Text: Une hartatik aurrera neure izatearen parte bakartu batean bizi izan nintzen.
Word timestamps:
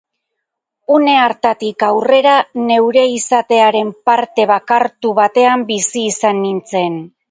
Une 0.95 1.13
hartatik 1.23 1.85
aurrera 1.89 2.33
neure 2.71 3.05
izatearen 3.19 3.95
parte 4.11 4.51
bakartu 4.57 5.17
batean 5.25 5.71
bizi 5.73 6.09
izan 6.13 6.47
nintzen. 6.51 7.03